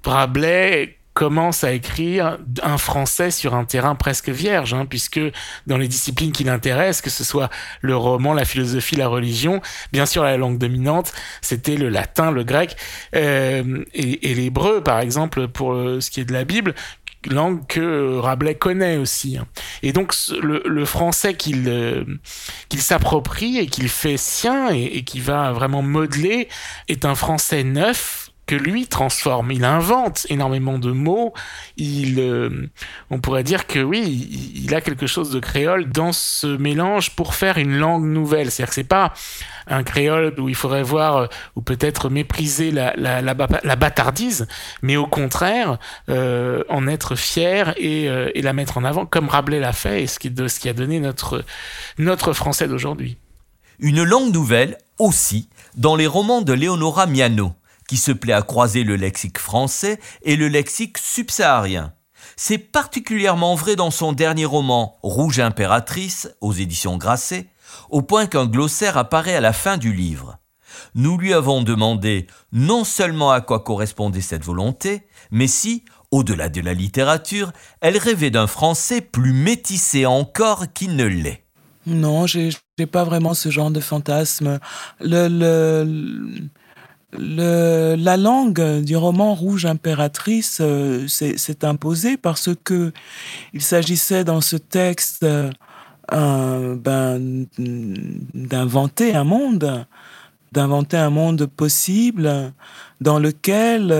[0.04, 5.20] Rabelais commence à écrire un français sur un terrain presque vierge, hein, puisque
[5.66, 7.50] dans les disciplines qui l'intéressent, que ce soit
[7.82, 9.60] le roman, la philosophie, la religion,
[9.92, 11.12] bien sûr la langue dominante,
[11.42, 12.76] c'était le latin, le grec
[13.14, 16.74] euh, et, l'hébreu, par exemple, pour euh, ce qui est de la Bible,
[17.28, 19.36] langue que Rabelais connaît aussi.
[19.36, 19.46] Hein.
[19.82, 22.04] Et donc le, français qu'il euh,
[22.68, 26.48] qu'il s'approprie et qu'il fait sien et, et qui va vraiment modeler
[26.88, 29.50] est un français neuf que lui transforme.
[29.50, 31.32] Il invente énormément de mots.
[31.78, 32.68] Il, euh,
[33.08, 37.34] on pourrait dire que oui, il, a quelque chose de créole dans ce mélange pour
[37.34, 38.50] faire une langue nouvelle.
[38.50, 39.14] C'est-à-dire que c'est pas
[39.68, 44.46] un créole où il faudrait voir euh, ou peut-être mépriser la, la, la, bâtardise,
[44.82, 45.78] mais au contraire
[46.10, 48.10] euh, en être fier et,
[48.42, 51.00] la mettre en avant, comme Rabelais l'a fait et ce qui, ce qui a donné
[51.00, 51.42] notre,
[51.96, 53.16] notre français d'aujourd'hui.
[53.78, 57.54] Une langue nouvelle aussi dans les romans de Leonora Miano
[57.92, 61.92] qui se plaît à croiser le lexique français et le lexique subsaharien.
[62.36, 67.48] C'est particulièrement vrai dans son dernier roman Rouge impératrice aux éditions Grasset,
[67.90, 70.38] au point qu'un glossaire apparaît à la fin du livre.
[70.94, 76.62] Nous lui avons demandé non seulement à quoi correspondait cette volonté, mais si, au-delà de
[76.62, 77.52] la littérature,
[77.82, 81.44] elle rêvait d'un français plus métissé encore qu'il ne l'est.
[81.84, 82.52] Non, j'ai
[82.90, 84.60] pas vraiment ce genre de fantasme.
[84.98, 86.48] Le, le,
[87.18, 92.92] la langue du roman Rouge impératrice euh, s'est imposée parce que
[93.52, 99.86] il s'agissait dans ce texte euh, ben, d'inventer un monde,
[100.52, 102.52] d'inventer un monde possible
[103.00, 103.92] dans lequel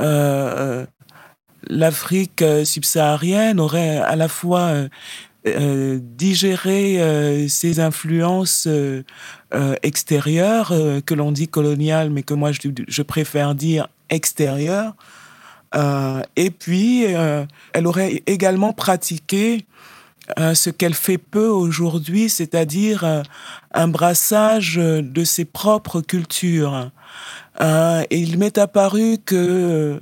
[0.00, 0.86] euh
[1.70, 4.74] l'Afrique subsaharienne aurait à la fois
[5.46, 9.02] euh, digérer euh, ces influences euh,
[9.82, 10.72] extérieures
[11.04, 14.94] que l'on dit coloniales, mais que moi je, je préfère dire extérieures.
[16.36, 19.66] et puis, elle aurait également pratiqué
[20.38, 23.22] ce qu'elle fait peu aujourd'hui, c'est-à-dire
[23.72, 26.90] un brassage de ses propres cultures.
[27.60, 30.00] et il m'est apparu que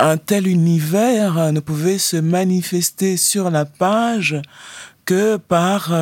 [0.00, 4.40] un tel univers ne pouvait se manifester sur la page
[5.04, 5.92] que par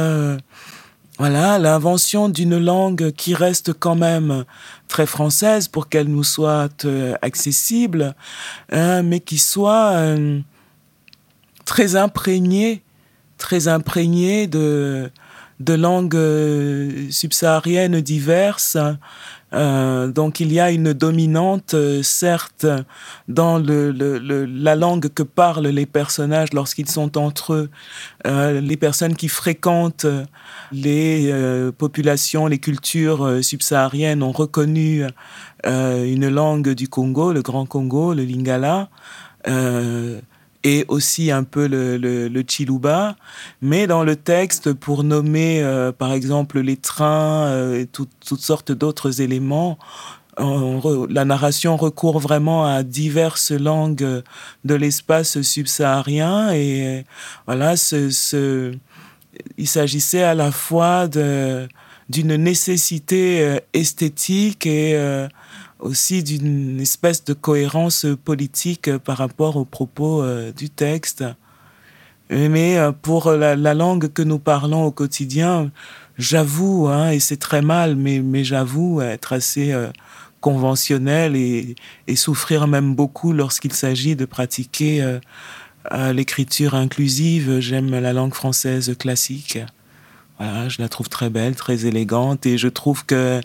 [1.18, 4.44] voilà l'invention d'une langue qui reste quand même
[4.86, 8.14] très française pour qu'elle nous soit euh, accessible,
[8.70, 10.38] hein, mais qui soit euh,
[11.64, 12.84] très imprégnée,
[13.36, 15.10] très imprégnée de
[15.60, 18.76] de langues euh, subsahariennes diverses.
[19.54, 22.66] Euh, donc il y a une dominante, euh, certes,
[23.28, 27.70] dans le, le, la langue que parlent les personnages lorsqu'ils sont entre eux,
[28.26, 30.06] euh, les personnes qui fréquentent
[30.70, 35.04] les euh, populations, les cultures subsahariennes ont reconnu
[35.64, 38.90] une langue du Congo, le Grand Congo, le Lingala
[40.64, 43.16] et aussi un peu le, le, le, Chiluba.
[43.62, 48.40] Mais dans le texte, pour nommer euh, par exemple les trains euh, et tout, toutes
[48.40, 49.78] sortes d'autres éléments,
[50.36, 54.22] on, la narration recourt vraiment à diverses langues
[54.64, 56.52] de l'espace subsaharien.
[56.52, 57.04] Et
[57.46, 58.72] voilà, ce, ce,
[59.56, 64.96] il s'agissait à la fois d'une nécessité euh, esthétique et
[65.78, 71.24] aussi d'une espèce de cohérence politique par rapport aux propos euh, du texte.
[72.30, 75.70] Mais euh, pour la, la, langue que nous parlons au quotidien,
[76.18, 79.88] j'avoue, hein, et c'est très mal, mais, mais j'avoue être assez euh,
[80.40, 81.74] conventionnel et,
[82.06, 85.18] et, souffrir même beaucoup lorsqu'il s'agit de pratiquer
[85.92, 87.60] euh, l'écriture inclusive.
[87.60, 89.58] J'aime la langue française classique.
[90.38, 93.40] Voilà, je la trouve très belle, très élégante, et je trouve que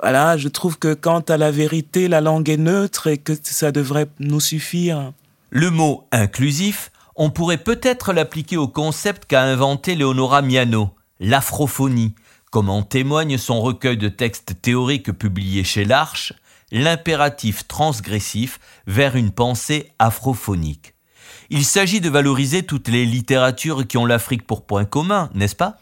[0.00, 3.72] voilà, je trouve que quant à la vérité, la langue est neutre et que ça
[3.72, 5.12] devrait nous suffire.
[5.50, 12.14] Le mot inclusif, on pourrait peut-être l'appliquer au concept qu'a inventé Leonora Miano, l'afrophonie,
[12.50, 16.32] comme en témoigne son recueil de textes théoriques publié chez l'Arche,
[16.70, 20.94] l'impératif transgressif vers une pensée afrophonique.
[21.50, 25.78] Il s'agit de valoriser toutes les littératures qui ont l'Afrique pour point commun, n'est-ce pas?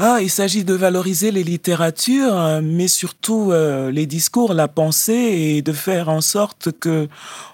[0.00, 5.12] Ah, il s'agit de valoriser les littératures, euh, mais surtout euh, les discours, la pensée,
[5.12, 7.08] et de faire en sorte que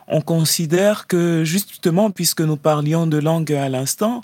[0.08, 4.22] on considère que justement, puisque nous parlions de langue à l'instant,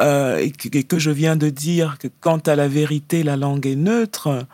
[0.00, 3.76] euh, et, que, je viens de dire que quant à la vérité, la langue est
[3.76, 4.46] neutre,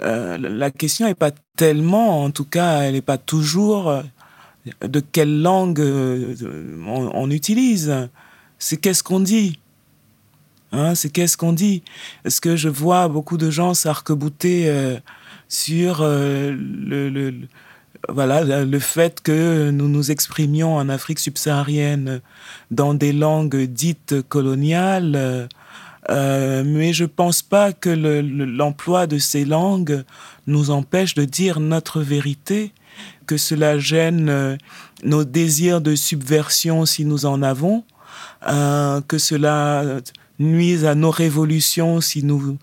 [0.00, 3.92] euh, la question n'est pas tellement, en tout cas, elle n'est pas toujours
[4.80, 8.08] de quelle langue on, on utilise.
[8.58, 9.59] C'est qu'est-ce qu'on dit?
[10.72, 11.82] Hein, c'est qu'est-ce qu'on dit?
[12.24, 14.98] Est-ce que je vois beaucoup de gens s'arc-bouter euh,
[15.48, 17.34] sur euh, le, le,
[18.08, 22.20] voilà, le fait que nous nous exprimions en Afrique subsaharienne
[22.70, 25.48] dans des langues dites coloniales
[26.08, 30.04] euh, mais je pense pas que l'emploi le, de ces langues
[30.46, 32.72] nous empêche de dire notre vérité,
[33.26, 34.56] que cela gêne euh,
[35.04, 37.84] nos désirs de subversion si nous en avons,
[38.48, 40.00] euh, que cela
[40.40, 42.58] nuisent à nos révolutions si nous,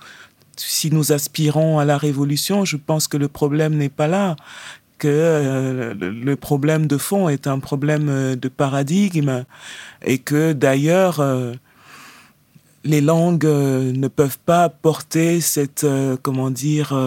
[0.57, 2.65] si nous aspirons à la révolution.
[2.65, 4.35] Je pense que le problème n'est pas là
[4.97, 9.45] que euh, le problème de fond est un problème euh, de paradigme
[10.03, 11.53] et que d'ailleurs euh,
[12.83, 15.85] les langues ne peuvent pas porter cette
[16.21, 16.97] comment dire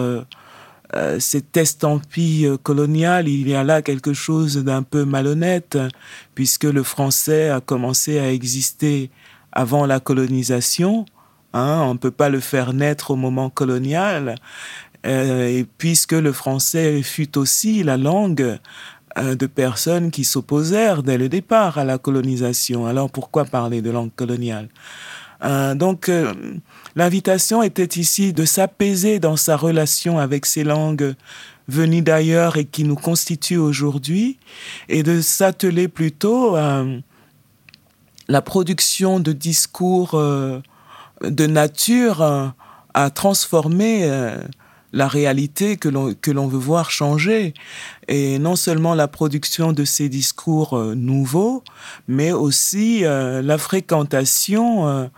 [1.17, 5.79] cette estampille coloniale, il y a là quelque chose d'un peu malhonnête,
[6.35, 9.09] puisque le français a commencé à exister
[9.51, 11.05] avant la colonisation.
[11.53, 14.35] Hein, on ne peut pas le faire naître au moment colonial.
[15.05, 18.59] Euh, puisque le français fut aussi la langue
[19.17, 22.85] euh, de personnes qui s'opposèrent dès le départ à la colonisation.
[22.85, 24.69] Alors pourquoi parler de langue coloniale?
[25.43, 26.33] Euh, Donc euh,
[26.95, 31.15] l'invitation était ici de s'apaiser dans sa relation avec ces langues
[31.67, 34.37] venues d'ailleurs et qui nous constituent aujourd'hui
[34.87, 36.85] et de s'atteler plutôt à
[38.31, 40.61] la production de discours euh,
[41.21, 42.47] de nature euh,
[42.93, 44.37] à transformer euh,
[44.93, 47.53] la réalité que l'on veut voir changer.
[48.07, 51.63] Et non seulement la production de ces discours euh, nouveaux
[52.07, 55.09] mais aussi euh, la fréquentation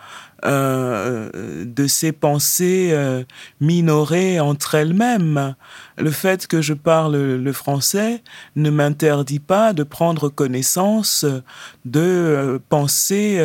[0.45, 1.29] euh,
[1.63, 3.23] de ces pensées euh,
[3.61, 5.55] minorées entre elles-mêmes.
[5.97, 8.21] Le fait que je parle le français
[8.57, 11.25] ne m'interdit pas de prendre connaissance
[11.85, 13.41] de euh, pensées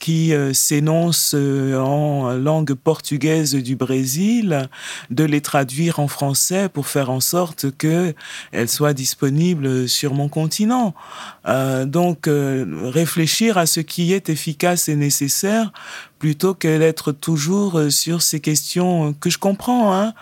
[0.00, 4.68] qui s'énoncent en langue portugaise du Brésil,
[5.10, 10.94] de les traduire en français pour faire en sorte qu'elles soient disponibles sur mon continent.
[11.84, 15.72] donc, réfléchir à ce qui est efficace et nécessaire
[16.18, 20.14] plutôt que d'être toujours sur ces questions que je comprends, hein,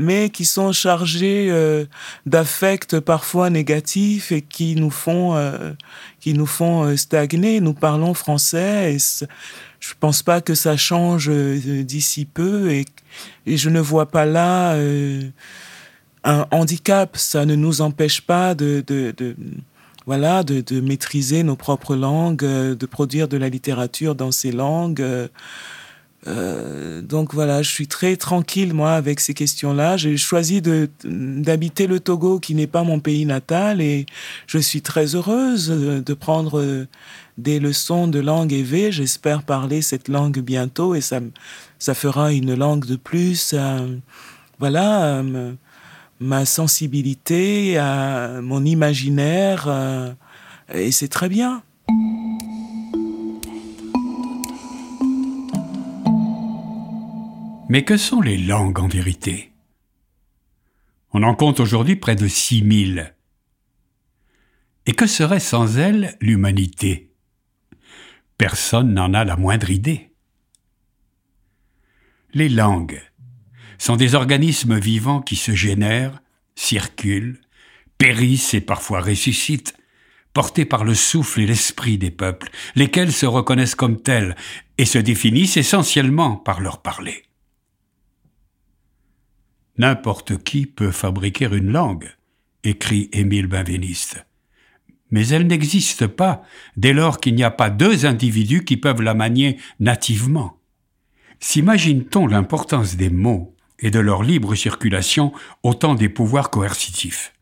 [0.00, 1.84] mais qui sont chargés euh,
[2.24, 5.72] d'affects parfois négatifs et qui nous font, euh,
[6.20, 7.60] qui nous font euh, stagner.
[7.60, 8.98] Nous parlons français et
[9.78, 12.86] je pense pas que ça change d'ici peu et,
[13.46, 14.74] et, je ne vois pas là
[16.24, 17.16] un handicap.
[17.16, 19.36] Ça ne nous empêche pas de, de, de
[20.10, 25.06] voilà, de, maîtriser nos propres langues, de produire de la littérature dans ces langues.
[26.26, 29.96] Euh, donc voilà, je suis très tranquille moi avec ces questions-là.
[29.98, 30.60] J'ai choisi
[31.04, 34.04] d'habiter le Togo, qui n'est pas mon pays natal, et
[34.48, 36.86] je suis très heureuse de prendre
[37.38, 38.90] des leçons de langue éve.
[38.90, 41.20] J'espère parler cette langue bientôt, et ça
[41.78, 43.54] ça fera une langue de plus.
[44.58, 45.22] voilà,
[46.20, 50.12] ma sensibilité, à mon imaginaire, euh,
[50.72, 51.62] et c'est très bien.
[57.70, 59.52] Mais que sont les langues en vérité?
[61.12, 63.14] On en compte aujourd'hui près de six mille.
[64.86, 67.12] Et que serait sans elles l'humanité?
[68.38, 70.12] Personne n'en a la moindre idée.
[72.32, 73.00] Les langues
[73.80, 76.20] sont des organismes vivants qui se génèrent,
[76.54, 77.40] circulent,
[77.96, 79.74] périssent et parfois ressuscitent,
[80.34, 84.36] portés par le souffle et l'esprit des peuples, lesquels se reconnaissent comme tels
[84.76, 87.22] et se définissent essentiellement par leur parler.
[89.78, 92.10] N'importe qui peut fabriquer une langue,
[92.64, 94.26] écrit Émile Benveniste.
[95.10, 96.42] Mais elle n'existe pas
[96.76, 100.60] dès lors qu'il n'y a pas deux individus qui peuvent la manier nativement.
[101.40, 107.32] S'imagine-t-on l'importance des mots et de leur libre circulation au temps des pouvoirs coercitifs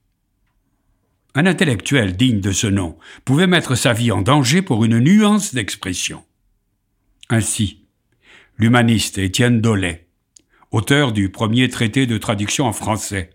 [1.34, 5.54] Un intellectuel digne de ce nom pouvait mettre sa vie en danger pour une nuance
[5.54, 6.24] d'expression.
[7.30, 7.84] Ainsi,
[8.58, 10.08] l'humaniste Étienne Dollet
[10.70, 13.30] auteur du premier traité de traduction en français,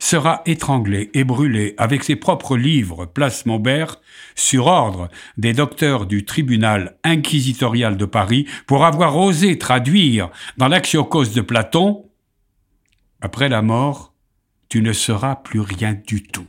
[0.00, 4.00] sera étranglé et brûlé avec ses propres livres Place Maubert
[4.34, 11.26] sur ordre des docteurs du tribunal inquisitorial de Paris pour avoir osé traduire dans l'Axiocos
[11.26, 12.06] de Platon
[13.24, 14.12] Après la mort,
[14.68, 16.46] tu ne seras plus rien du tout.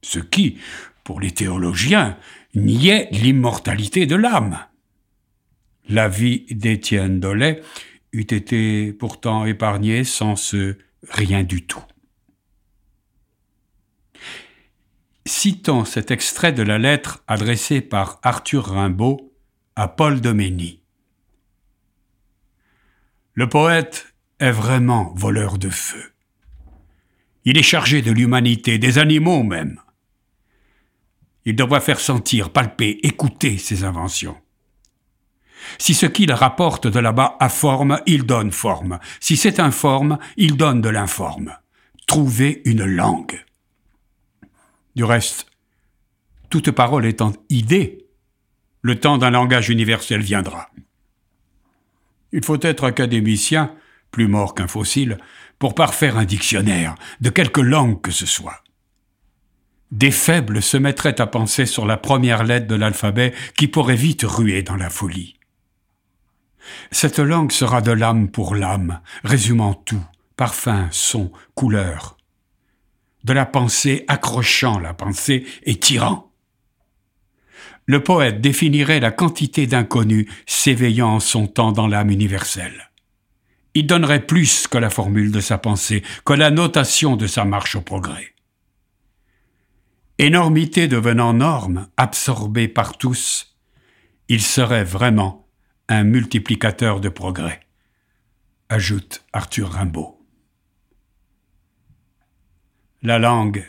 [0.00, 0.56] Ce qui,
[1.04, 2.16] pour les théologiens,
[2.54, 4.58] niait l'immortalité de l'âme.
[5.86, 7.60] La vie d'Étienne Dollet
[8.12, 10.78] eût été pourtant épargné sans ce
[11.10, 11.84] rien du tout.
[15.26, 19.30] Citons cet extrait de la lettre adressée par Arthur Rimbaud
[19.76, 20.80] à Paul Domény.
[23.34, 26.12] Le poète est vraiment voleur de feu.
[27.44, 29.80] Il est chargé de l'humanité, des animaux même.
[31.44, 34.36] Il devrait faire sentir, palper, écouter ses inventions.
[35.78, 38.98] Si ce qu'il rapporte de là-bas a forme, il donne forme.
[39.20, 41.56] Si c'est informe, il donne de l'informe.
[42.06, 43.44] Trouver une langue.
[44.94, 45.46] Du reste,
[46.50, 48.06] toute parole étant idée,
[48.82, 50.70] le temps d'un langage universel viendra.
[52.32, 53.74] Il faut être académicien,
[54.10, 55.18] plus mort qu'un fossile,
[55.58, 58.62] pour parfaire un dictionnaire, de quelque langue que ce soit.
[59.90, 64.22] Des faibles se mettraient à penser sur la première lettre de l'alphabet qui pourrait vite
[64.22, 65.34] ruer dans la folie.
[66.90, 70.04] Cette langue sera de l'âme pour l'âme, résumant tout,
[70.36, 72.18] parfum, son, couleur.
[73.24, 76.30] De la pensée accrochant la pensée et tirant.
[77.86, 82.87] Le poète définirait la quantité d'inconnus s'éveillant en son temps dans l'âme universelle.
[83.74, 87.76] Il donnerait plus que la formule de sa pensée, que la notation de sa marche
[87.76, 88.34] au progrès.
[90.18, 93.56] Énormité devenant norme, absorbée par tous,
[94.28, 95.46] il serait vraiment
[95.88, 97.60] un multiplicateur de progrès,
[98.68, 100.18] ajoute Arthur Rimbaud.
[103.02, 103.64] La langue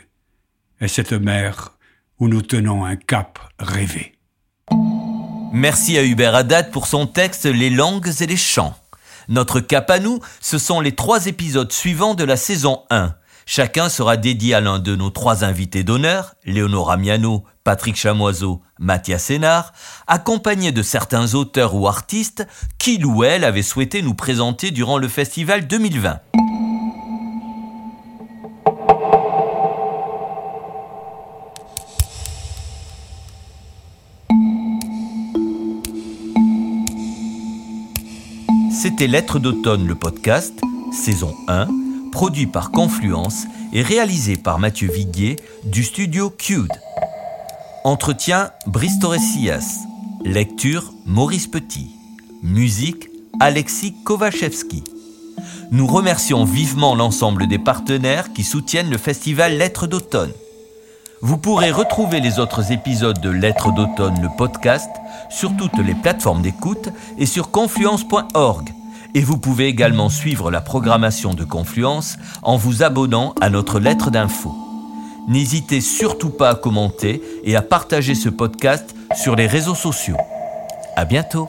[0.80, 1.78] est cette mer
[2.18, 4.18] où nous tenons un cap rêvé.
[5.52, 8.76] Merci à Hubert Haddad pour son texte Les langues et les chants.
[9.30, 13.14] Notre cap à nous, ce sont les trois épisodes suivants de la saison 1.
[13.46, 19.22] Chacun sera dédié à l'un de nos trois invités d'honneur, Léonora Miano, Patrick Chamoiseau, Mathias
[19.22, 19.72] Sénard,
[20.08, 22.44] accompagné de certains auteurs ou artistes
[22.78, 26.18] qu'il ou elle avait souhaité nous présenter durant le festival 2020.
[38.90, 40.60] C'était Lettres d'automne, le podcast,
[40.90, 41.68] saison 1,
[42.10, 46.72] produit par Confluence et réalisé par Mathieu Viguier du studio Cued.
[47.84, 48.98] Entretien Brice.
[50.24, 51.94] Lecture Maurice Petit.
[52.42, 54.82] Musique Alexis Kovachevski.
[55.70, 60.32] Nous remercions vivement l'ensemble des partenaires qui soutiennent le festival Lettres d'automne.
[61.22, 64.90] Vous pourrez retrouver les autres épisodes de Lettres d'automne, le podcast,
[65.28, 66.88] sur toutes les plateformes d'écoute
[67.18, 68.72] et sur confluence.org.
[69.14, 74.10] Et vous pouvez également suivre la programmation de Confluence en vous abonnant à notre lettre
[74.10, 74.54] d'info.
[75.28, 80.16] N'hésitez surtout pas à commenter et à partager ce podcast sur les réseaux sociaux.
[80.96, 81.48] À bientôt.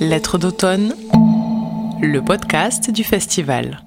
[0.00, 0.94] Lettres d'automne,
[2.00, 3.82] le podcast du festival.